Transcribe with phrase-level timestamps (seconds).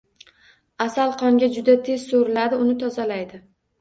[0.85, 3.43] Asal qonga juda tez so‘riladi, uni tozalaydi.